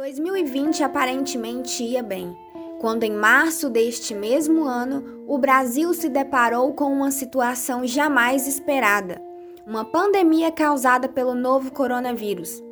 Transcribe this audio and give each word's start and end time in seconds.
2020 0.00 0.82
aparentemente 0.82 1.82
ia 1.82 2.02
bem, 2.02 2.34
quando 2.80 3.04
em 3.04 3.12
março 3.12 3.68
deste 3.68 4.14
mesmo 4.14 4.64
ano 4.64 5.22
o 5.28 5.36
Brasil 5.36 5.92
se 5.92 6.08
deparou 6.08 6.72
com 6.72 6.90
uma 6.90 7.10
situação 7.10 7.86
jamais 7.86 8.48
esperada: 8.48 9.20
uma 9.66 9.84
pandemia 9.84 10.50
causada 10.50 11.06
pelo 11.06 11.34
novo 11.34 11.70
coronavírus. 11.70 12.62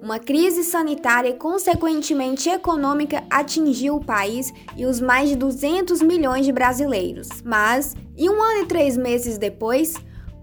Uma 0.00 0.20
crise 0.20 0.62
sanitária 0.62 1.30
e, 1.30 1.34
consequentemente, 1.34 2.48
econômica 2.48 3.24
atingiu 3.28 3.96
o 3.96 4.04
país 4.04 4.54
e 4.76 4.86
os 4.86 5.00
mais 5.00 5.28
de 5.28 5.34
200 5.34 6.00
milhões 6.02 6.46
de 6.46 6.52
brasileiros. 6.52 7.28
Mas, 7.44 7.96
e 8.16 8.30
um 8.30 8.40
ano 8.40 8.62
e 8.62 8.66
três 8.66 8.96
meses 8.96 9.38
depois, 9.38 9.94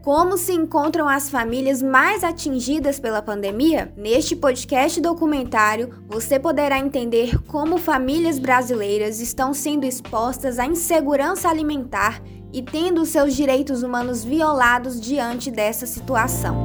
como 0.03 0.37
se 0.37 0.51
encontram 0.51 1.07
as 1.07 1.29
famílias 1.29 1.81
mais 1.81 2.25
atingidas 2.25 2.99
pela 2.99 3.21
pandemia? 3.21 3.93
Neste 3.95 4.35
podcast 4.35 4.99
documentário, 4.99 6.03
você 6.09 6.37
poderá 6.37 6.77
entender 6.77 7.41
como 7.43 7.77
famílias 7.77 8.37
brasileiras 8.37 9.21
estão 9.21 9.53
sendo 9.53 9.85
expostas 9.85 10.59
à 10.59 10.65
insegurança 10.65 11.47
alimentar 11.47 12.21
e 12.51 12.61
tendo 12.61 13.05
seus 13.05 13.33
direitos 13.33 13.81
humanos 13.81 14.25
violados 14.25 14.99
diante 14.99 15.49
dessa 15.49 15.85
situação. 15.85 16.61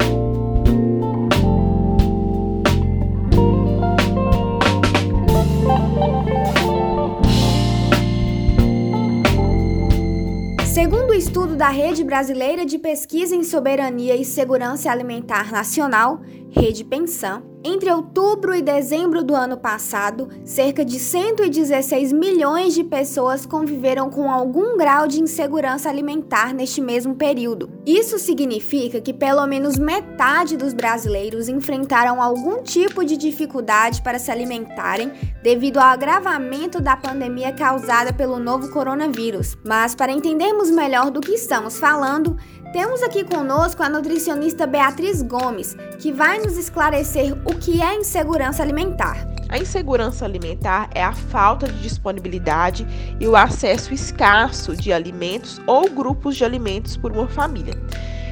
Estudo 11.18 11.56
da 11.56 11.68
Rede 11.68 12.04
Brasileira 12.04 12.64
de 12.64 12.78
Pesquisa 12.78 13.34
em 13.34 13.42
Soberania 13.42 14.14
e 14.14 14.24
Segurança 14.24 14.88
Alimentar 14.88 15.50
Nacional, 15.50 16.20
Rede 16.50 16.82
Pensam, 16.82 17.42
entre 17.62 17.90
outubro 17.90 18.54
e 18.54 18.62
dezembro 18.62 19.22
do 19.22 19.34
ano 19.34 19.58
passado, 19.58 20.28
cerca 20.44 20.84
de 20.84 20.98
116 20.98 22.12
milhões 22.12 22.72
de 22.72 22.82
pessoas 22.82 23.44
conviveram 23.44 24.08
com 24.08 24.30
algum 24.30 24.78
grau 24.78 25.06
de 25.06 25.20
insegurança 25.20 25.88
alimentar 25.88 26.54
neste 26.54 26.80
mesmo 26.80 27.16
período. 27.16 27.70
Isso 27.84 28.18
significa 28.18 29.00
que 29.00 29.12
pelo 29.12 29.46
menos 29.46 29.76
metade 29.76 30.56
dos 30.56 30.72
brasileiros 30.72 31.48
enfrentaram 31.48 32.22
algum 32.22 32.62
tipo 32.62 33.04
de 33.04 33.16
dificuldade 33.16 34.00
para 34.02 34.18
se 34.18 34.30
alimentarem 34.30 35.12
devido 35.42 35.78
ao 35.78 35.88
agravamento 35.88 36.80
da 36.80 36.96
pandemia 36.96 37.52
causada 37.52 38.12
pelo 38.12 38.38
novo 38.38 38.70
coronavírus. 38.70 39.56
Mas 39.66 39.94
para 39.94 40.12
entendermos 40.12 40.70
melhor 40.70 41.10
do 41.10 41.20
que 41.20 41.32
estamos 41.32 41.78
falando, 41.78 42.36
temos 42.72 43.02
aqui 43.02 43.24
conosco 43.24 43.82
a 43.82 43.88
nutricionista 43.88 44.66
Beatriz 44.66 45.22
Gomes, 45.22 45.74
que 45.98 46.12
vai 46.12 46.38
nos 46.38 46.58
esclarecer 46.58 47.32
o 47.44 47.54
que 47.54 47.80
é 47.80 47.94
insegurança 47.94 48.62
alimentar. 48.62 49.26
A 49.48 49.58
insegurança 49.58 50.26
alimentar 50.26 50.90
é 50.94 51.02
a 51.02 51.12
falta 51.12 51.66
de 51.66 51.80
disponibilidade 51.80 52.86
e 53.18 53.26
o 53.26 53.34
acesso 53.34 53.94
escasso 53.94 54.76
de 54.76 54.92
alimentos 54.92 55.60
ou 55.66 55.88
grupos 55.88 56.36
de 56.36 56.44
alimentos 56.44 56.96
por 56.96 57.10
uma 57.10 57.26
família. 57.26 57.74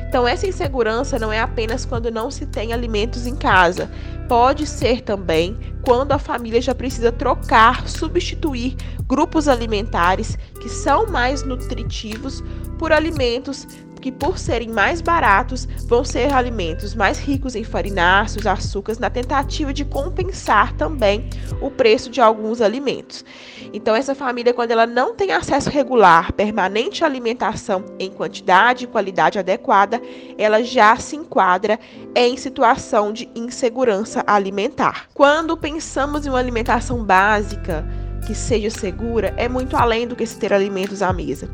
Então, 0.07 0.29
essa 0.29 0.47
insegurança 0.47 1.19
não 1.19 1.33
é 1.33 1.41
apenas 1.41 1.85
quando 1.85 2.11
não 2.11 2.31
se 2.31 2.47
tem 2.47 2.73
alimentos 2.73 3.27
em 3.27 3.35
casa, 3.35 3.91
pode 4.29 4.67
ser 4.67 5.01
também 5.01 5.59
quando 5.83 6.13
a 6.13 6.19
família 6.19 6.61
já 6.61 6.75
precisa 6.75 7.11
trocar, 7.11 7.89
substituir 7.89 8.77
grupos 9.07 9.49
alimentares 9.49 10.37
que 10.61 10.69
são 10.69 11.07
mais 11.07 11.43
nutritivos 11.43 12.43
por 12.79 12.93
alimentos 12.93 13.67
que, 14.01 14.13
por 14.13 14.39
serem 14.39 14.69
mais 14.69 15.01
baratos, 15.01 15.67
vão 15.87 16.05
ser 16.05 16.33
alimentos 16.33 16.95
mais 16.95 17.19
ricos 17.19 17.55
em 17.55 17.65
farináceos, 17.65 18.47
açúcares, 18.47 18.99
na 18.99 19.11
tentativa 19.11 19.73
de 19.73 19.85
compensar 19.85 20.73
também 20.75 21.29
o 21.61 21.71
preço 21.71 22.11
de 22.11 22.21
alguns 22.21 22.61
alimentos. 22.61 23.25
Então, 23.73 23.95
essa 23.95 24.15
família, 24.15 24.55
quando 24.55 24.71
ela 24.71 24.87
não 24.87 25.15
tem 25.15 25.33
acesso 25.33 25.71
regular, 25.71 26.33
permanente 26.33 27.05
à 27.05 27.07
alimentação 27.07 27.85
em 27.99 28.11
quantidade 28.11 28.85
e 28.85 28.89
qualidade 28.89 29.39
adequada, 29.39 30.01
ela 30.39 30.63
já 30.63 30.97
se 30.97 31.17
enquadra 31.17 31.79
em 32.15 32.37
situação 32.37 33.13
de 33.13 33.29
insegurança 33.35 34.23
alimentar. 34.27 35.09
Quando 35.13 35.57
pensamos 35.57 36.27
em 36.27 36.29
uma 36.29 36.39
alimentação 36.39 37.05
básica, 37.05 37.85
que 38.27 38.35
seja 38.35 38.71
segura, 38.71 39.33
é 39.37 39.49
muito 39.49 39.77
além 39.77 40.07
do 40.07 40.17
que 40.17 40.27
se 40.27 40.39
ter 40.39 40.53
alimentos 40.53 41.01
à 41.01 41.13
mesa. 41.13 41.49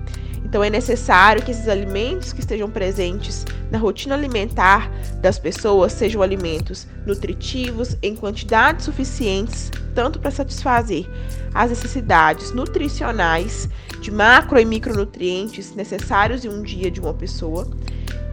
Então 0.53 0.63
é 0.63 0.69
necessário 0.69 1.43
que 1.43 1.51
esses 1.51 1.67
alimentos 1.67 2.31
que 2.31 2.41
estejam 2.41 2.69
presentes 2.69 3.47
na 3.71 3.79
rotina 3.79 4.15
alimentar 4.15 4.91
das 5.23 5.39
pessoas 5.39 5.95
sejam 5.95 6.21
alimentos 6.21 6.87
nutritivos 7.07 7.97
em 8.03 8.15
quantidades 8.15 8.85
suficientes, 8.85 9.71
tanto 9.95 10.21
para 10.21 10.31
satisfazer 10.31 11.09
as 11.55 11.71
necessidades 11.71 12.53
nutricionais 12.53 13.67
de 13.99 14.11
macro 14.11 14.61
e 14.61 14.65
micronutrientes 14.67 15.75
necessários 15.75 16.45
em 16.45 16.51
um 16.51 16.63
dia 16.63 16.91
de 16.91 17.01
uma 17.01 17.15
pessoa, 17.15 17.67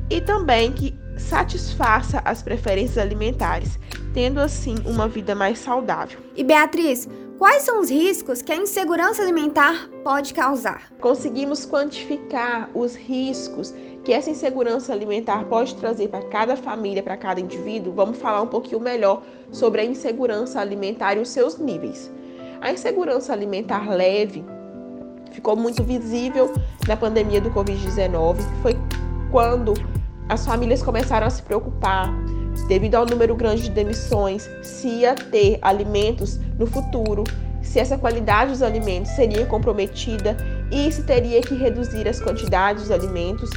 e 0.09 0.19
também 0.19 0.73
que 0.73 0.93
satisfaça 1.15 2.21
as 2.25 2.43
preferências 2.43 2.97
alimentares, 2.97 3.79
tendo 4.13 4.41
assim 4.41 4.75
uma 4.83 5.07
vida 5.07 5.33
mais 5.33 5.57
saudável. 5.57 6.19
E 6.35 6.43
Beatriz, 6.43 7.07
Quais 7.39 7.63
são 7.63 7.79
os 7.79 7.89
riscos 7.89 8.41
que 8.41 8.51
a 8.51 8.55
insegurança 8.57 9.21
alimentar 9.21 9.87
pode 10.03 10.33
causar? 10.33 10.91
Conseguimos 10.99 11.65
quantificar 11.65 12.69
os 12.73 12.97
riscos 12.97 13.73
que 14.03 14.11
essa 14.11 14.29
insegurança 14.29 14.91
alimentar 14.91 15.45
pode 15.45 15.73
trazer 15.75 16.09
para 16.09 16.21
cada 16.23 16.57
família, 16.57 17.01
para 17.01 17.15
cada 17.15 17.39
indivíduo? 17.39 17.93
Vamos 17.93 18.17
falar 18.17 18.41
um 18.41 18.47
pouquinho 18.47 18.81
melhor 18.81 19.23
sobre 19.53 19.79
a 19.79 19.85
insegurança 19.85 20.59
alimentar 20.59 21.15
e 21.15 21.21
os 21.21 21.29
seus 21.29 21.57
níveis. 21.57 22.11
A 22.59 22.73
insegurança 22.73 23.31
alimentar 23.31 23.89
leve 23.89 24.43
ficou 25.31 25.55
muito 25.55 25.81
visível 25.81 26.51
na 26.89 26.97
pandemia 26.97 27.39
do 27.39 27.51
Covid-19, 27.51 28.35
foi 28.61 28.75
quando 29.31 29.75
as 30.27 30.45
famílias 30.45 30.83
começaram 30.83 31.27
a 31.27 31.29
se 31.29 31.41
preocupar 31.41 32.13
devido 32.67 32.95
ao 32.95 33.05
número 33.05 33.35
grande 33.35 33.63
de 33.63 33.71
demissões, 33.71 34.49
se 34.61 34.87
ia 34.87 35.15
ter 35.15 35.57
alimentos 35.61 36.39
no 36.57 36.67
futuro, 36.67 37.23
se 37.61 37.79
essa 37.79 37.97
qualidade 37.97 38.51
dos 38.51 38.61
alimentos 38.61 39.11
seria 39.11 39.45
comprometida 39.45 40.35
e 40.71 40.91
se 40.91 41.03
teria 41.03 41.41
que 41.41 41.55
reduzir 41.55 42.07
as 42.07 42.19
quantidades 42.19 42.83
dos 42.83 42.91
alimentos 42.91 43.49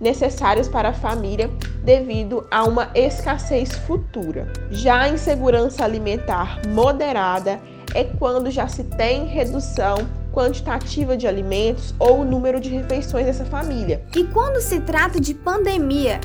necessários 0.00 0.66
para 0.66 0.88
a 0.88 0.92
família 0.94 1.50
devido 1.84 2.46
a 2.50 2.64
uma 2.64 2.90
escassez 2.94 3.72
futura. 3.86 4.50
Já 4.70 5.02
a 5.02 5.08
insegurança 5.08 5.84
alimentar 5.84 6.60
moderada 6.68 7.60
é 7.94 8.04
quando 8.04 8.50
já 8.50 8.66
se 8.66 8.84
tem 8.84 9.26
redução 9.26 9.98
quantitativa 10.32 11.16
de 11.16 11.26
alimentos 11.26 11.94
ou 11.98 12.20
o 12.20 12.24
número 12.24 12.60
de 12.60 12.70
refeições 12.70 13.26
dessa 13.26 13.44
família. 13.44 14.02
E 14.14 14.24
quando 14.24 14.60
se 14.60 14.80
trata 14.80 15.20
de 15.20 15.34
pandemia, 15.34 16.20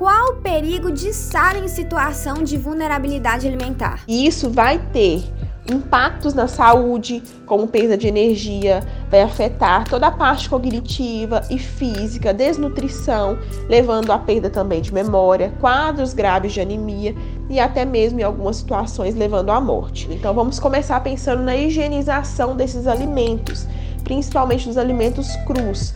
qual 0.00 0.30
o 0.30 0.36
perigo 0.36 0.90
de 0.90 1.08
estar 1.08 1.54
em 1.62 1.68
situação 1.68 2.42
de 2.42 2.56
vulnerabilidade 2.56 3.46
alimentar? 3.46 4.02
Isso 4.08 4.48
vai 4.48 4.78
ter 4.78 5.22
impactos 5.70 6.32
na 6.32 6.48
saúde, 6.48 7.22
como 7.44 7.68
perda 7.68 7.98
de 7.98 8.08
energia, 8.08 8.82
vai 9.10 9.20
afetar 9.20 9.86
toda 9.86 10.06
a 10.06 10.10
parte 10.10 10.48
cognitiva 10.48 11.42
e 11.50 11.58
física, 11.58 12.32
desnutrição, 12.32 13.38
levando 13.68 14.10
à 14.10 14.18
perda 14.18 14.48
também 14.48 14.80
de 14.80 14.90
memória, 14.90 15.52
quadros 15.60 16.14
graves 16.14 16.54
de 16.54 16.62
anemia 16.62 17.14
e 17.50 17.60
até 17.60 17.84
mesmo 17.84 18.20
em 18.20 18.22
algumas 18.22 18.56
situações 18.56 19.14
levando 19.14 19.50
à 19.50 19.60
morte. 19.60 20.08
Então 20.10 20.32
vamos 20.32 20.58
começar 20.58 20.98
pensando 21.00 21.42
na 21.42 21.54
higienização 21.54 22.56
desses 22.56 22.86
alimentos, 22.86 23.66
principalmente 24.02 24.66
dos 24.66 24.78
alimentos 24.78 25.36
crus 25.46 25.92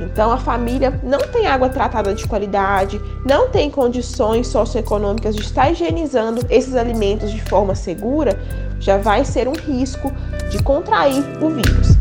então 0.00 0.30
a 0.30 0.36
família 0.36 1.00
não 1.02 1.18
tem 1.18 1.46
água 1.46 1.68
tratada 1.68 2.14
de 2.14 2.26
qualidade, 2.26 3.00
não 3.24 3.48
tem 3.48 3.70
condições 3.70 4.46
socioeconômicas 4.48 5.34
de 5.34 5.42
estar 5.42 5.70
higienizando 5.70 6.44
esses 6.50 6.74
alimentos 6.74 7.30
de 7.30 7.40
forma 7.42 7.74
segura, 7.74 8.38
já 8.78 8.98
vai 8.98 9.24
ser 9.24 9.48
um 9.48 9.54
risco 9.54 10.12
de 10.50 10.62
contrair 10.62 11.24
o 11.42 11.48
vírus. 11.50 11.95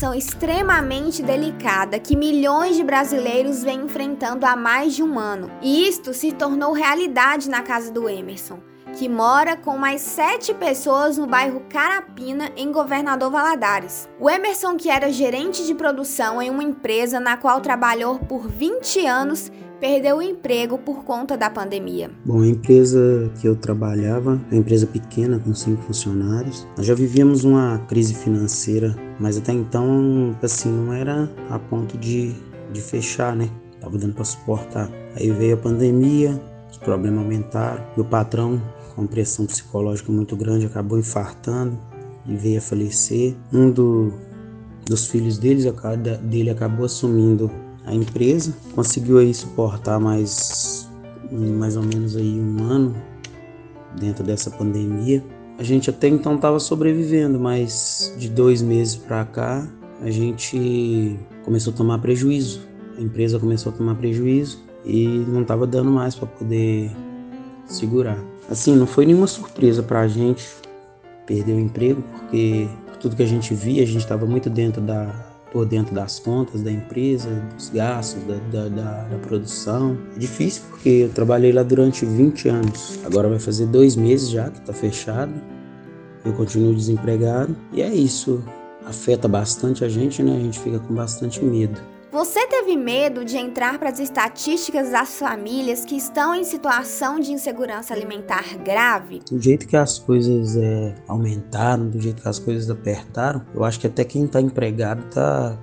Situação 0.00 0.14
extremamente 0.14 1.22
delicada 1.22 1.98
que 1.98 2.16
milhões 2.16 2.74
de 2.74 2.82
brasileiros 2.82 3.62
vêm 3.62 3.82
enfrentando 3.82 4.46
há 4.46 4.56
mais 4.56 4.94
de 4.94 5.02
um 5.02 5.18
ano. 5.18 5.50
E 5.60 5.86
isto 5.86 6.14
se 6.14 6.32
tornou 6.32 6.72
realidade 6.72 7.50
na 7.50 7.62
casa 7.62 7.92
do 7.92 8.08
Emerson. 8.08 8.58
que 8.98 9.08
mora 9.08 9.56
com 9.56 9.78
mais 9.78 10.00
sete 10.00 10.52
pessoas 10.52 11.16
no 11.16 11.24
bairro 11.24 11.62
Carapina, 11.68 12.50
em 12.56 12.72
Governador 12.72 13.30
Valadares. 13.30 14.08
O 14.18 14.28
Emerson, 14.28 14.76
que 14.76 14.90
era 14.90 15.12
gerente 15.12 15.64
de 15.64 15.74
produção 15.74 16.42
em 16.42 16.50
uma 16.50 16.64
empresa 16.64 17.20
na 17.20 17.36
qual 17.36 17.60
trabalhou 17.60 18.18
por 18.18 18.48
20 18.48 19.06
anos, 19.06 19.52
perdeu 19.80 20.18
o 20.18 20.22
emprego 20.22 20.78
por 20.78 21.04
conta 21.04 21.36
da 21.36 21.48
pandemia. 21.48 22.10
Bom, 22.24 22.42
a 22.42 22.46
empresa 22.46 23.32
que 23.40 23.48
eu 23.48 23.56
trabalhava, 23.56 24.38
uma 24.50 24.60
empresa 24.60 24.86
pequena 24.86 25.38
com 25.38 25.54
cinco 25.54 25.82
funcionários, 25.82 26.66
nós 26.76 26.86
já 26.86 26.94
vivíamos 26.94 27.44
uma 27.44 27.78
crise 27.88 28.14
financeira, 28.14 28.94
mas 29.18 29.38
até 29.38 29.52
então, 29.52 30.36
assim, 30.42 30.70
não 30.70 30.92
era 30.92 31.30
a 31.48 31.58
ponto 31.58 31.96
de, 31.96 32.34
de 32.72 32.80
fechar, 32.82 33.34
né? 33.34 33.48
Tava 33.80 33.96
dando 33.96 34.14
para 34.14 34.24
suportar. 34.24 34.90
Aí 35.16 35.30
veio 35.30 35.54
a 35.54 35.56
pandemia, 35.56 36.38
os 36.70 36.76
problemas 36.76 37.20
aumentaram, 37.20 37.82
e 37.96 38.00
o 38.00 38.04
patrão, 38.04 38.60
com 38.94 39.06
pressão 39.06 39.46
psicológica 39.46 40.12
muito 40.12 40.36
grande, 40.36 40.66
acabou 40.66 40.98
infartando 40.98 41.78
e 42.26 42.36
veio 42.36 42.58
a 42.58 42.60
falecer. 42.60 43.34
Um 43.50 43.70
do, 43.70 44.12
dos 44.84 45.06
filhos 45.06 45.38
deles, 45.38 45.64
dele 46.22 46.50
acabou 46.50 46.84
assumindo 46.84 47.50
a 47.90 47.94
empresa, 47.94 48.54
conseguiu 48.72 49.18
aí 49.18 49.34
suportar 49.34 49.98
mais, 49.98 50.88
mais 51.30 51.76
ou 51.76 51.82
menos 51.82 52.16
aí 52.16 52.40
um 52.40 52.62
ano 52.62 52.94
dentro 53.98 54.22
dessa 54.22 54.48
pandemia. 54.48 55.24
A 55.58 55.64
gente 55.64 55.90
até 55.90 56.06
então 56.06 56.36
estava 56.36 56.60
sobrevivendo, 56.60 57.38
mas 57.38 58.14
de 58.16 58.28
dois 58.28 58.62
meses 58.62 58.94
para 58.94 59.24
cá 59.24 59.68
a 60.00 60.08
gente 60.08 61.18
começou 61.44 61.72
a 61.72 61.76
tomar 61.76 61.98
prejuízo. 61.98 62.60
A 62.96 63.02
empresa 63.02 63.40
começou 63.40 63.72
a 63.72 63.74
tomar 63.74 63.96
prejuízo 63.96 64.62
e 64.84 65.24
não 65.26 65.42
estava 65.42 65.66
dando 65.66 65.90
mais 65.90 66.14
para 66.14 66.28
poder 66.28 66.92
segurar. 67.66 68.22
Assim, 68.48 68.76
não 68.76 68.86
foi 68.86 69.04
nenhuma 69.04 69.26
surpresa 69.26 69.82
para 69.82 70.00
a 70.00 70.08
gente 70.08 70.48
perder 71.26 71.54
o 71.54 71.60
emprego, 71.60 72.02
porque 72.12 72.68
tudo 73.00 73.16
que 73.16 73.22
a 73.22 73.26
gente 73.26 73.52
via, 73.52 73.82
a 73.82 73.86
gente 73.86 73.98
estava 73.98 74.26
muito 74.26 74.48
dentro 74.48 74.80
da, 74.80 75.29
por 75.52 75.66
dentro 75.66 75.94
das 75.94 76.18
contas 76.18 76.62
da 76.62 76.70
empresa, 76.70 77.28
dos 77.54 77.70
gastos, 77.70 78.22
da, 78.24 78.36
da, 78.50 78.68
da, 78.68 79.02
da, 79.04 79.18
produção. 79.18 79.98
É 80.16 80.18
difícil 80.18 80.62
porque 80.70 80.88
eu 80.88 81.08
trabalhei 81.10 81.52
lá 81.52 81.62
durante 81.62 82.04
20 82.04 82.48
anos. 82.48 82.98
Agora 83.04 83.28
vai 83.28 83.38
fazer 83.38 83.66
dois 83.66 83.96
meses 83.96 84.30
já 84.30 84.48
que 84.50 84.58
está 84.58 84.72
fechado. 84.72 85.32
Eu 86.24 86.32
continuo 86.34 86.74
desempregado. 86.74 87.56
E 87.72 87.82
é 87.82 87.92
isso. 87.92 88.42
Afeta 88.84 89.28
bastante 89.28 89.84
a 89.84 89.88
gente, 89.88 90.22
né? 90.22 90.36
A 90.36 90.40
gente 90.40 90.58
fica 90.58 90.78
com 90.78 90.94
bastante 90.94 91.44
medo. 91.44 91.80
Você 92.12 92.44
teve 92.48 92.76
medo 92.76 93.24
de 93.24 93.36
entrar 93.36 93.78
para 93.78 93.88
as 93.88 94.00
estatísticas 94.00 94.90
das 94.90 95.16
famílias 95.16 95.84
que 95.84 95.96
estão 95.96 96.34
em 96.34 96.42
situação 96.42 97.20
de 97.20 97.30
insegurança 97.30 97.94
alimentar 97.94 98.58
grave? 98.58 99.20
Do 99.30 99.40
jeito 99.40 99.68
que 99.68 99.76
as 99.76 100.00
coisas 100.00 100.56
é, 100.56 100.92
aumentaram, 101.06 101.88
do 101.88 102.00
jeito 102.00 102.20
que 102.20 102.28
as 102.28 102.40
coisas 102.40 102.68
apertaram, 102.68 103.46
eu 103.54 103.62
acho 103.62 103.78
que 103.78 103.86
até 103.86 104.02
quem 104.02 104.24
está 104.24 104.40
empregado 104.40 105.06
está 105.06 105.56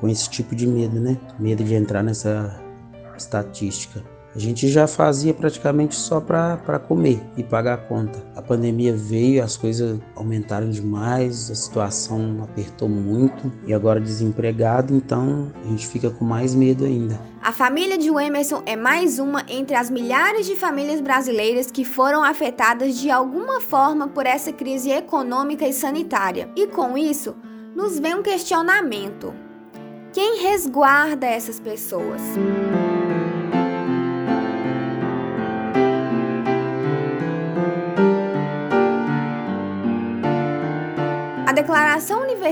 com 0.00 0.08
esse 0.08 0.28
tipo 0.28 0.56
de 0.56 0.66
medo, 0.66 0.98
né? 0.98 1.16
Medo 1.38 1.62
de 1.62 1.74
entrar 1.74 2.02
nessa 2.02 2.60
estatística. 3.16 4.02
A 4.34 4.38
gente 4.38 4.66
já 4.66 4.88
fazia 4.88 5.32
praticamente 5.32 5.94
só 5.94 6.20
para 6.20 6.80
comer 6.80 7.22
e 7.36 7.42
pagar 7.44 7.74
a 7.74 7.76
conta. 7.76 8.20
A 8.34 8.42
pandemia 8.42 8.92
veio, 8.92 9.44
as 9.44 9.56
coisas 9.56 10.00
aumentaram 10.16 10.68
demais, 10.68 11.52
a 11.52 11.54
situação 11.54 12.42
apertou 12.42 12.88
muito 12.88 13.52
e 13.64 13.72
agora 13.72 14.00
desempregado, 14.00 14.92
então 14.92 15.52
a 15.64 15.68
gente 15.68 15.86
fica 15.86 16.10
com 16.10 16.24
mais 16.24 16.52
medo 16.52 16.84
ainda. 16.84 17.20
A 17.40 17.52
família 17.52 17.96
de 17.96 18.08
Emerson 18.08 18.62
é 18.66 18.74
mais 18.74 19.20
uma 19.20 19.44
entre 19.48 19.76
as 19.76 19.88
milhares 19.88 20.46
de 20.46 20.56
famílias 20.56 21.00
brasileiras 21.00 21.70
que 21.70 21.84
foram 21.84 22.24
afetadas 22.24 22.96
de 22.98 23.10
alguma 23.10 23.60
forma 23.60 24.08
por 24.08 24.26
essa 24.26 24.52
crise 24.52 24.90
econômica 24.90 25.64
e 25.64 25.72
sanitária. 25.72 26.50
E 26.56 26.66
com 26.66 26.98
isso, 26.98 27.36
nos 27.76 28.00
vem 28.00 28.16
um 28.16 28.22
questionamento: 28.22 29.32
quem 30.12 30.42
resguarda 30.42 31.24
essas 31.24 31.60
pessoas? 31.60 32.20
Declaração 32.22 33.43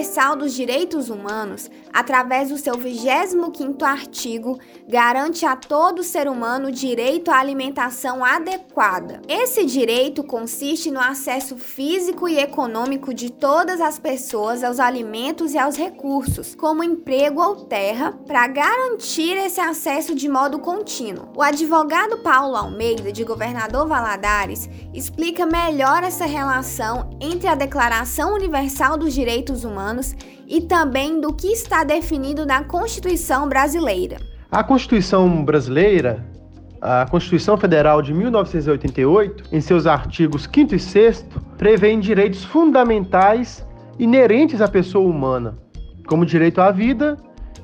Universal 0.03 0.35
dos 0.35 0.53
Direitos 0.53 1.09
Humanos, 1.09 1.71
através 1.93 2.49
do 2.49 2.59
seu 2.59 2.75
25º 2.75 3.85
artigo, 3.85 4.59
garante 4.89 5.47
a 5.47 5.55
todo 5.55 6.03
ser 6.03 6.27
humano 6.29 6.69
o 6.69 6.73
direito 6.73 7.31
à 7.31 7.39
alimentação 7.39 8.25
adequada. 8.25 9.23
Esse 9.29 9.65
direito 9.65 10.25
consiste 10.25 10.91
no 10.91 10.99
acesso 10.99 11.57
físico 11.57 12.29
e 12.29 12.37
econômico 12.37 13.15
de 13.15 13.31
todas 13.31 13.81
as 13.81 13.97
pessoas 13.97 14.65
aos 14.65 14.81
alimentos 14.81 15.55
e 15.55 15.59
aos 15.59 15.77
recursos, 15.77 16.53
como 16.57 16.83
emprego 16.83 17.41
ou 17.41 17.65
terra, 17.67 18.11
para 18.27 18.49
garantir 18.49 19.37
esse 19.37 19.61
acesso 19.61 20.17
de 20.17 20.29
modo 20.29 20.59
contínuo. 20.59 21.29
O 21.37 21.43
advogado 21.43 22.19
Paulo 22.19 22.57
Almeida, 22.57 23.13
de 23.13 23.23
Governador 23.23 23.87
Valadares, 23.87 24.69
explica 24.93 25.47
melhor 25.47 26.03
essa 26.03 26.27
relação 26.27 27.09
entre 27.21 27.47
a 27.47 27.55
Declaração 27.55 28.35
Universal 28.35 28.97
dos 28.97 29.15
Direitos 29.15 29.63
Humanos 29.63 29.92
e 30.49 30.61
também 30.61 31.21
do 31.21 31.33
que 31.33 31.49
está 31.49 31.85
definido 31.85 32.47
na 32.47 32.65
Constituição 32.65 33.49
brasileira. 33.49 34.19
A 34.51 34.63
Constituição 34.63 35.45
brasileira, 35.45 36.25
a 36.81 37.07
Constituição 37.11 37.57
Federal 37.57 38.03
de 38.03 38.13
1988, 38.13 39.45
em 39.53 39.61
seus 39.61 39.87
artigos 39.87 40.49
5 40.53 40.75
e 40.75 40.79
6, 40.79 41.27
prevê 41.57 41.97
direitos 41.97 42.45
fundamentais 42.45 43.67
inerentes 43.99 44.61
à 44.61 44.69
pessoa 44.69 45.09
humana, 45.09 45.55
como 46.07 46.23
o 46.23 46.27
direito 46.27 46.61
à 46.61 46.71
vida 46.71 47.17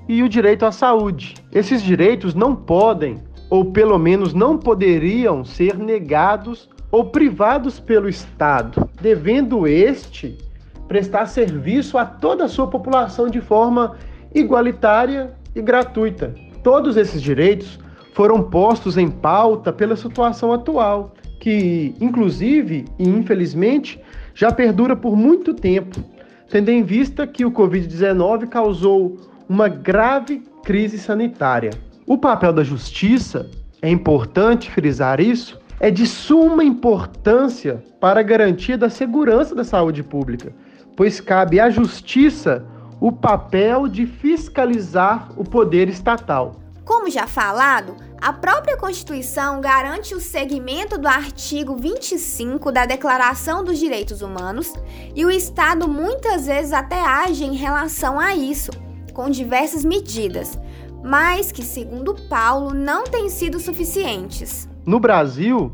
e 0.08 0.22
o 0.22 0.28
direito 0.28 0.64
à 0.64 0.72
saúde. 0.72 1.34
Esses 1.52 1.82
direitos 1.82 2.34
não 2.34 2.54
podem, 2.54 3.22
ou 3.50 3.66
pelo 3.66 3.98
menos 3.98 4.32
não 4.32 4.56
poderiam, 4.56 5.44
ser 5.44 5.76
negados 5.76 6.68
ou 6.90 7.06
privados 7.10 7.78
pelo 7.78 8.08
Estado, 8.08 8.88
devendo 9.00 9.66
este 9.66 10.38
prestar 10.88 11.26
serviço 11.26 11.98
a 11.98 12.04
toda 12.04 12.44
a 12.44 12.48
sua 12.48 12.66
população 12.66 13.28
de 13.28 13.40
forma 13.40 13.96
igualitária 14.34 15.32
e 15.54 15.60
gratuita. 15.60 16.34
Todos 16.64 16.96
esses 16.96 17.22
direitos 17.22 17.78
foram 18.14 18.42
postos 18.42 18.96
em 18.96 19.10
pauta 19.10 19.72
pela 19.72 19.94
situação 19.94 20.52
atual, 20.52 21.14
que, 21.38 21.94
inclusive 22.00 22.86
e 22.98 23.08
infelizmente, 23.08 24.00
já 24.34 24.50
perdura 24.50 24.96
por 24.96 25.16
muito 25.16 25.54
tempo, 25.54 26.02
tendo 26.50 26.70
em 26.70 26.82
vista 26.82 27.26
que 27.26 27.44
o 27.44 27.52
Covid-19 27.52 28.48
causou 28.48 29.16
uma 29.48 29.68
grave 29.68 30.42
crise 30.64 30.98
sanitária. 30.98 31.70
O 32.06 32.16
papel 32.16 32.52
da 32.52 32.64
justiça, 32.64 33.48
é 33.80 33.88
importante 33.88 34.70
frisar 34.70 35.20
isso, 35.20 35.60
é 35.78 35.90
de 35.90 36.06
suma 36.06 36.64
importância 36.64 37.82
para 38.00 38.20
a 38.20 38.22
garantia 38.22 38.76
da 38.76 38.90
segurança 38.90 39.54
da 39.54 39.62
saúde 39.62 40.02
pública, 40.02 40.52
pois 40.98 41.20
cabe 41.20 41.60
à 41.60 41.70
justiça 41.70 42.66
o 43.00 43.12
papel 43.12 43.86
de 43.86 44.04
fiscalizar 44.04 45.28
o 45.36 45.44
poder 45.44 45.88
estatal. 45.88 46.56
Como 46.84 47.08
já 47.08 47.24
falado, 47.24 47.94
a 48.20 48.32
própria 48.32 48.76
Constituição 48.76 49.60
garante 49.60 50.12
o 50.12 50.18
segmento 50.18 50.98
do 50.98 51.06
artigo 51.06 51.76
25 51.76 52.72
da 52.72 52.84
Declaração 52.84 53.62
dos 53.62 53.78
Direitos 53.78 54.22
Humanos 54.22 54.72
e 55.14 55.24
o 55.24 55.30
Estado 55.30 55.86
muitas 55.86 56.46
vezes 56.46 56.72
até 56.72 57.00
age 57.00 57.44
em 57.44 57.54
relação 57.54 58.18
a 58.18 58.34
isso, 58.34 58.72
com 59.14 59.30
diversas 59.30 59.84
medidas, 59.84 60.58
mas 61.04 61.52
que, 61.52 61.62
segundo 61.62 62.16
Paulo, 62.28 62.74
não 62.74 63.04
têm 63.04 63.28
sido 63.28 63.60
suficientes. 63.60 64.68
No 64.84 64.98
Brasil, 64.98 65.72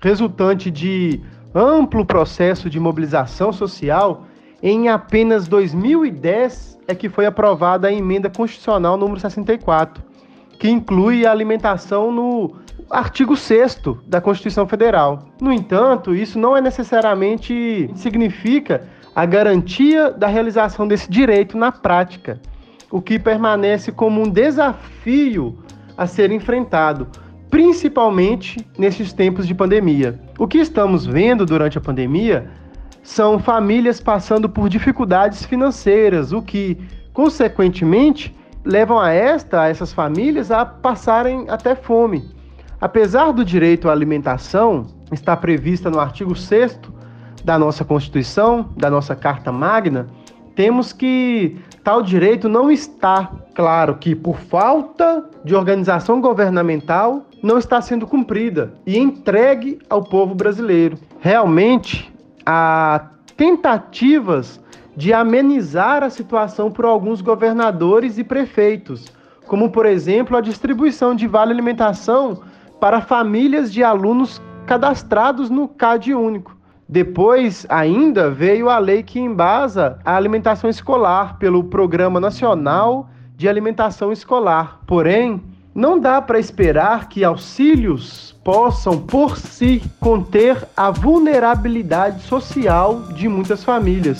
resultante 0.00 0.70
de 0.70 1.20
amplo 1.52 2.06
processo 2.06 2.70
de 2.70 2.78
mobilização 2.78 3.52
social, 3.52 4.26
em 4.62 4.88
apenas 4.88 5.48
2010 5.48 6.78
é 6.86 6.94
que 6.94 7.08
foi 7.08 7.24
aprovada 7.26 7.88
a 7.88 7.92
emenda 7.92 8.28
constitucional 8.28 8.96
número 8.96 9.20
64, 9.20 10.02
que 10.58 10.68
inclui 10.68 11.24
a 11.24 11.30
alimentação 11.30 12.12
no 12.12 12.56
artigo 12.90 13.36
6 13.36 13.82
da 14.06 14.20
Constituição 14.20 14.66
Federal. 14.66 15.28
No 15.40 15.52
entanto, 15.52 16.14
isso 16.14 16.38
não 16.38 16.56
é 16.56 16.60
necessariamente 16.60 17.90
significa 17.94 18.86
a 19.14 19.24
garantia 19.24 20.10
da 20.10 20.26
realização 20.26 20.86
desse 20.86 21.10
direito 21.10 21.56
na 21.56 21.72
prática, 21.72 22.40
o 22.90 23.00
que 23.00 23.18
permanece 23.18 23.92
como 23.92 24.20
um 24.20 24.28
desafio 24.28 25.58
a 25.96 26.06
ser 26.06 26.30
enfrentado, 26.32 27.06
principalmente 27.48 28.66
nesses 28.76 29.12
tempos 29.12 29.46
de 29.46 29.54
pandemia. 29.54 30.20
O 30.38 30.46
que 30.46 30.58
estamos 30.58 31.06
vendo 31.06 31.46
durante 31.46 31.78
a 31.78 31.80
pandemia 31.80 32.50
são 33.02 33.38
famílias 33.38 34.00
passando 34.00 34.48
por 34.48 34.68
dificuldades 34.68 35.44
financeiras, 35.44 36.32
o 36.32 36.42
que, 36.42 36.76
consequentemente, 37.12 38.34
levam 38.64 38.98
a 38.98 39.10
esta, 39.10 39.62
a 39.62 39.68
essas 39.68 39.92
famílias, 39.92 40.50
a 40.50 40.64
passarem 40.64 41.46
até 41.48 41.74
fome. 41.74 42.28
Apesar 42.80 43.32
do 43.32 43.44
direito 43.44 43.88
à 43.88 43.92
alimentação, 43.92 44.86
está 45.12 45.36
prevista 45.36 45.90
no 45.90 45.98
artigo 45.98 46.34
6 46.34 46.78
da 47.44 47.58
nossa 47.58 47.84
Constituição, 47.84 48.70
da 48.76 48.90
nossa 48.90 49.16
Carta 49.16 49.50
Magna, 49.50 50.06
temos 50.54 50.92
que 50.92 51.56
tal 51.82 52.02
direito 52.02 52.48
não 52.48 52.70
está, 52.70 53.30
claro 53.54 53.96
que 53.96 54.14
por 54.14 54.38
falta 54.38 55.24
de 55.44 55.54
organização 55.54 56.20
governamental, 56.20 57.26
não 57.42 57.56
está 57.56 57.80
sendo 57.80 58.06
cumprida 58.06 58.74
e 58.86 58.98
entregue 58.98 59.78
ao 59.88 60.02
povo 60.02 60.34
brasileiro. 60.34 60.98
Realmente, 61.20 62.09
há 62.44 63.10
tentativas 63.36 64.60
de 64.96 65.12
amenizar 65.12 66.02
a 66.02 66.10
situação 66.10 66.70
por 66.70 66.84
alguns 66.84 67.20
governadores 67.20 68.18
e 68.18 68.24
prefeitos, 68.24 69.06
como 69.46 69.70
por 69.70 69.86
exemplo 69.86 70.36
a 70.36 70.40
distribuição 70.40 71.14
de 71.14 71.26
vale 71.26 71.52
alimentação 71.52 72.42
para 72.80 73.00
famílias 73.00 73.72
de 73.72 73.82
alunos 73.82 74.40
cadastrados 74.66 75.50
no 75.50 75.68
CAD 75.68 76.14
único. 76.14 76.56
Depois, 76.88 77.64
ainda, 77.68 78.30
veio 78.30 78.68
a 78.68 78.78
lei 78.78 79.02
que 79.02 79.20
embasa 79.20 79.98
a 80.04 80.16
alimentação 80.16 80.68
escolar 80.68 81.38
pelo 81.38 81.62
Programa 81.64 82.18
Nacional 82.18 83.08
de 83.36 83.48
Alimentação 83.48 84.10
Escolar. 84.10 84.80
Porém, 84.86 85.40
não 85.72 86.00
dá 86.00 86.20
para 86.20 86.40
esperar 86.40 87.08
que 87.08 87.22
auxílios 87.22 88.38
possam, 88.50 88.98
por 88.98 89.38
si, 89.38 89.80
conter 90.00 90.66
a 90.76 90.90
vulnerabilidade 90.90 92.24
social 92.24 93.00
de 93.14 93.28
muitas 93.28 93.62
famílias. 93.62 94.18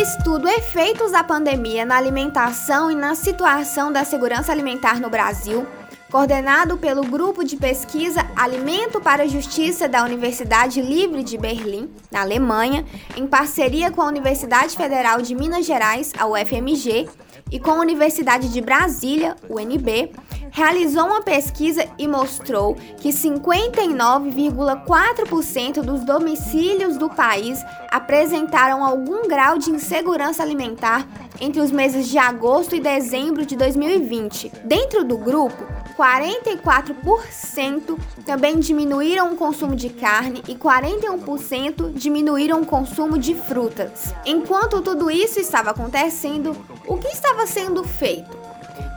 estudo 0.00 0.48
Efeitos 0.48 1.12
da 1.12 1.22
Pandemia 1.22 1.84
na 1.84 1.96
Alimentação 1.96 2.90
e 2.90 2.94
na 2.94 3.14
Situação 3.14 3.92
da 3.92 4.04
Segurança 4.04 4.50
Alimentar 4.50 4.98
no 4.98 5.10
Brasil, 5.10 5.66
coordenado 6.10 6.76
pelo 6.76 7.02
Grupo 7.02 7.44
de 7.44 7.56
Pesquisa 7.56 8.26
Alimento 8.34 9.00
para 9.00 9.22
a 9.22 9.28
Justiça 9.28 9.88
da 9.88 10.04
Universidade 10.04 10.82
Livre 10.82 11.22
de 11.22 11.38
Berlim, 11.38 11.88
na 12.10 12.22
Alemanha, 12.22 12.84
em 13.16 13.28
parceria 13.28 13.92
com 13.92 14.02
a 14.02 14.08
Universidade 14.08 14.76
Federal 14.76 15.22
de 15.22 15.36
Minas 15.36 15.64
Gerais, 15.64 16.10
a 16.18 16.26
UFMG, 16.26 17.08
e 17.50 17.58
com 17.60 17.70
a 17.70 17.80
Universidade 17.80 18.52
de 18.52 18.60
Brasília, 18.60 19.36
UNB, 19.48 20.10
realizou 20.52 21.06
uma 21.06 21.22
pesquisa 21.22 21.86
e 21.96 22.08
mostrou 22.08 22.74
que 22.74 23.10
59,4% 23.10 25.82
dos 25.82 26.04
domicílios 26.04 26.96
do 26.96 27.08
país 27.08 27.64
apresentaram 27.90 28.84
algum 28.84 29.28
grau 29.28 29.56
de 29.58 29.70
insegurança 29.70 30.42
alimentar 30.42 31.06
entre 31.40 31.60
os 31.60 31.70
meses 31.70 32.08
de 32.08 32.18
agosto 32.18 32.74
e 32.74 32.80
dezembro 32.80 33.46
de 33.46 33.54
2020. 33.56 34.50
Dentro 34.64 35.04
do 35.04 35.16
grupo, 35.16 35.64
44% 36.00 37.98
também 38.24 38.58
diminuíram 38.58 39.34
o 39.34 39.36
consumo 39.36 39.76
de 39.76 39.90
carne 39.90 40.42
e 40.48 40.54
41% 40.54 41.92
diminuíram 41.92 42.62
o 42.62 42.66
consumo 42.66 43.18
de 43.18 43.34
frutas. 43.34 44.14
Enquanto 44.24 44.80
tudo 44.80 45.10
isso 45.10 45.38
estava 45.38 45.72
acontecendo, 45.72 46.56
o 46.86 46.96
que 46.96 47.08
estava 47.08 47.46
sendo 47.46 47.84
feito? 47.84 48.34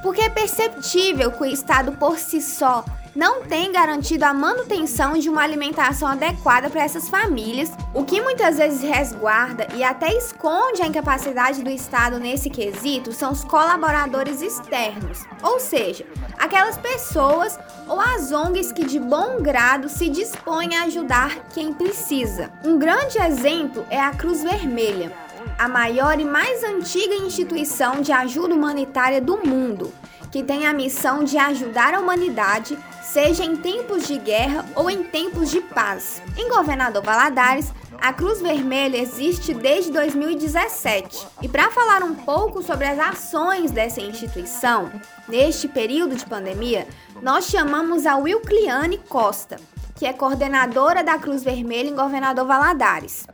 Porque 0.01 0.21
é 0.21 0.29
perceptível 0.29 1.29
que 1.31 1.43
o 1.43 1.45
Estado 1.45 1.91
por 1.93 2.17
si 2.17 2.41
só 2.41 2.85
não 3.15 3.43
tem 3.43 3.71
garantido 3.71 4.25
a 4.25 4.33
manutenção 4.33 5.13
de 5.13 5.29
uma 5.29 5.43
alimentação 5.43 6.07
adequada 6.07 6.69
para 6.69 6.83
essas 6.83 7.09
famílias, 7.09 7.71
o 7.93 8.03
que 8.03 8.21
muitas 8.21 8.57
vezes 8.57 8.81
resguarda 8.81 9.67
e 9.75 9.83
até 9.83 10.11
esconde 10.13 10.81
a 10.81 10.87
incapacidade 10.87 11.63
do 11.63 11.69
Estado 11.69 12.19
nesse 12.19 12.49
quesito 12.49 13.11
são 13.11 13.31
os 13.31 13.43
colaboradores 13.43 14.41
externos, 14.41 15.25
ou 15.43 15.59
seja, 15.59 16.05
aquelas 16.37 16.77
pessoas 16.77 17.59
ou 17.87 17.99
as 17.99 18.31
ONGs 18.31 18.71
que 18.71 18.85
de 18.85 18.99
bom 18.99 19.41
grado 19.41 19.89
se 19.89 20.09
dispõem 20.09 20.75
a 20.75 20.83
ajudar 20.83 21.47
quem 21.53 21.73
precisa. 21.73 22.51
Um 22.63 22.79
grande 22.79 23.19
exemplo 23.19 23.85
é 23.89 23.99
a 23.99 24.11
Cruz 24.11 24.41
Vermelha, 24.41 25.11
a 25.59 25.67
maior 25.67 26.19
e 26.19 26.25
mais 26.25 26.63
antiga 26.63 27.13
instituição 27.13 28.01
de 28.01 28.11
ajuda 28.11 28.55
humanitária 28.55 29.21
do 29.21 29.37
mundo 29.37 29.93
que 30.33 30.41
tem 30.41 30.65
a 30.65 30.73
missão 30.73 31.23
de 31.23 31.37
ajudar 31.37 31.93
a 31.93 31.99
humanidade, 31.99 32.75
seja 33.03 33.43
em 33.43 33.55
tempos 33.55 34.07
de 34.07 34.17
guerra 34.17 34.65
ou 34.75 34.89
em 34.89 35.03
tempos 35.03 35.51
de 35.51 35.61
paz. 35.61 36.21
Em 36.37 36.49
Governador 36.49 37.03
Valadares, 37.03 37.71
a 38.01 38.11
Cruz 38.11 38.41
Vermelha 38.41 38.97
existe 38.97 39.53
desde 39.53 39.91
2017. 39.91 41.27
E 41.41 41.47
para 41.47 41.71
falar 41.71 42.03
um 42.03 42.15
pouco 42.15 42.61
sobre 42.61 42.87
as 42.87 42.99
ações 42.99 43.71
dessa 43.71 44.01
instituição, 44.01 44.91
neste 45.27 45.67
período 45.67 46.15
de 46.15 46.25
pandemia, 46.25 46.87
nós 47.21 47.45
chamamos 47.45 48.05
a 48.05 48.17
Wilcliane 48.17 48.97
Costa, 48.97 49.57
que 49.95 50.05
é 50.05 50.13
coordenadora 50.13 51.03
da 51.03 51.17
Cruz 51.17 51.43
Vermelha 51.43 51.89
em 51.89 51.95
Governador 51.95 52.45
Valadares. 52.45 53.25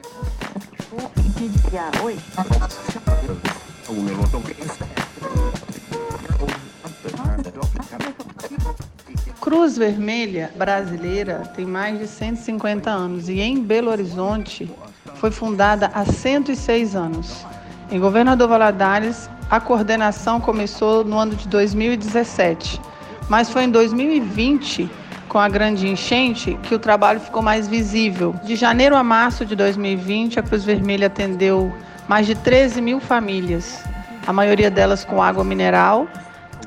Cruz 9.50 9.80
Vermelha 9.80 10.52
brasileira 10.56 11.42
tem 11.56 11.66
mais 11.66 11.98
de 11.98 12.06
150 12.06 12.88
anos 12.88 13.30
e 13.30 13.42
em 13.42 13.60
Belo 13.60 13.90
Horizonte 13.90 14.70
foi 15.16 15.32
fundada 15.32 15.90
há 15.92 16.06
106 16.06 16.96
anos. 16.96 17.48
Em 17.92 18.00
Governador 18.00 18.48
Valadares, 18.48 19.28
a 19.50 19.60
coordenação 19.60 20.40
começou 20.40 21.04
no 21.04 21.18
ano 21.18 21.34
de 21.34 21.48
2017, 21.48 22.80
mas 23.28 23.50
foi 23.50 23.64
em 23.64 23.72
2020, 23.72 24.88
com 25.28 25.40
a 25.40 25.50
grande 25.50 25.88
enchente, 25.88 26.54
que 26.62 26.76
o 26.76 26.80
trabalho 26.80 27.20
ficou 27.20 27.42
mais 27.42 27.68
visível. 27.68 28.36
De 28.44 28.56
janeiro 28.56 28.96
a 28.96 29.04
março 29.04 29.44
de 29.48 29.56
2020, 29.56 30.40
a 30.40 30.44
Cruz 30.44 30.64
Vermelha 30.64 31.08
atendeu 31.08 31.76
mais 32.08 32.28
de 32.28 32.36
13 32.36 32.82
mil 32.82 33.00
famílias, 33.00 33.84
a 34.28 34.32
maioria 34.32 34.70
delas 34.70 35.04
com 35.04 35.24
água 35.24 35.44
mineral 35.44 36.08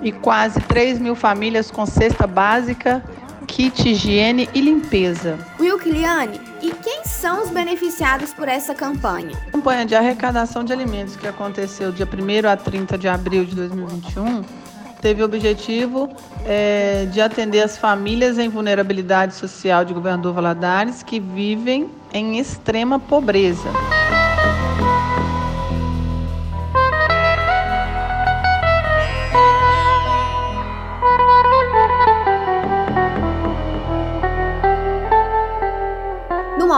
e 0.02 0.12
quase 0.12 0.60
3 0.60 0.98
mil 0.98 1.14
famílias 1.14 1.70
com 1.70 1.86
cesta 1.86 2.26
básica, 2.26 3.02
kit 3.46 3.88
higiene 3.88 4.48
e 4.54 4.60
limpeza. 4.60 5.38
Wilkiliane, 5.60 6.40
e 6.60 6.70
quem 6.70 7.04
são 7.04 7.42
os 7.42 7.50
beneficiados 7.50 8.32
por 8.32 8.48
essa 8.48 8.74
campanha? 8.74 9.36
A 9.48 9.50
campanha 9.52 9.86
de 9.86 9.94
arrecadação 9.94 10.64
de 10.64 10.72
alimentos 10.72 11.16
que 11.16 11.26
aconteceu 11.26 11.92
dia 11.92 12.06
1 12.06 12.48
a 12.48 12.56
30 12.56 12.98
de 12.98 13.08
abril 13.08 13.44
de 13.44 13.54
2021 13.54 14.42
teve 15.00 15.20
o 15.20 15.24
objetivo 15.24 16.08
é, 16.46 17.06
de 17.10 17.20
atender 17.20 17.60
as 17.60 17.76
famílias 17.76 18.38
em 18.38 18.48
vulnerabilidade 18.48 19.34
social 19.34 19.84
de 19.84 19.92
Governador 19.92 20.32
Valadares 20.32 21.02
que 21.02 21.18
vivem 21.18 21.90
em 22.12 22.38
extrema 22.38 23.00
pobreza. 23.00 23.68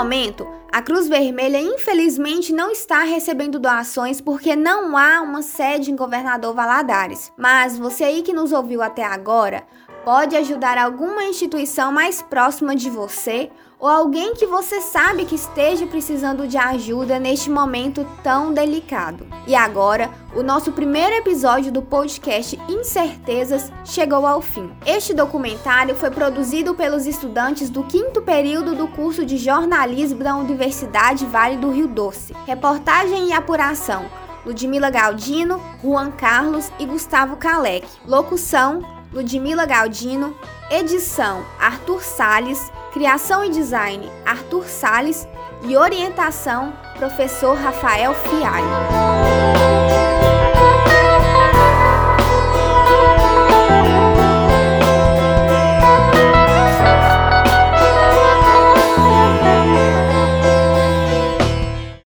Momento, 0.05 0.47
a 0.71 0.83
Cruz 0.83 1.09
Vermelha 1.09 1.59
infelizmente 1.59 2.53
não 2.53 2.71
está 2.71 3.05
recebendo 3.05 3.59
doações 3.59 4.21
porque 4.21 4.55
não 4.55 4.99
há 4.99 5.23
uma 5.23 5.41
sede 5.41 5.91
em 5.91 5.97
Governador 5.97 6.55
Valadares. 6.55 7.33
Mas 7.39 7.79
você 7.79 8.05
aí 8.05 8.21
que 8.21 8.35
nos 8.35 8.53
ouviu 8.53 8.83
até 8.83 9.03
agora, 9.03 9.63
pode 10.05 10.37
ajudar 10.37 10.77
alguma 10.77 11.25
instituição 11.25 11.91
mais 11.91 12.21
próxima 12.21 12.77
de 12.77 12.91
você 12.91 13.51
ou 13.79 13.89
alguém 13.89 14.35
que 14.35 14.47
você 14.47 14.81
sabe 14.81 15.25
que 15.25 15.35
esteja 15.35 15.87
precisando 15.87 16.47
de 16.47 16.57
ajuda 16.57 17.19
neste 17.19 17.51
momento 17.51 18.07
tão 18.23 18.53
delicado. 18.53 19.27
E 19.47 19.55
agora, 19.55 20.11
o 20.35 20.43
nosso 20.43 20.73
primeiro 20.73 21.15
episódio 21.17 21.73
do 21.73 21.83
podcast 21.83 22.59
Incertezas 22.69 23.71
chegou 23.85 24.27
ao 24.27 24.41
fim. 24.41 24.71
Este 24.87 25.13
documentário 25.13 25.95
foi 25.95 26.11
produzido 26.11 26.75
pelos 26.75 27.07
estudantes 27.07 27.69
do 27.69 27.85
quinto 27.85 28.23
período 28.23 28.75
do 28.75 28.89
curso 28.89 29.25
de 29.25 29.37
jornalismo 29.37 30.23
da 30.23 30.37
Universidade 30.37 31.27
Vale 31.27 31.57
do 31.57 31.71
Rio 31.71 31.89
Doce. 31.89 32.35
Reportagem 32.47 33.29
e 33.29 33.33
apuração: 33.33 34.07
Ludmila 34.47 34.91
Galdino, 34.91 35.61
Juan 35.83 36.11
Carlos 36.11 36.71
e 36.79 36.87
Gustavo 36.87 37.37
Kalec. 37.37 37.87
Locução: 38.07 38.81
Ludmila 39.15 39.65
Galdino. 39.65 40.37
Edição: 40.71 41.45
Arthur 41.59 42.03
Sales. 42.03 42.71
Criação 42.93 43.45
e 43.45 43.51
design: 43.51 44.11
Arthur 44.27 44.67
Sales. 44.67 45.27
E 45.63 45.77
orientação: 45.77 46.75
Professor 46.99 47.57
Rafael 47.57 48.13
Fialho. 48.13 50.04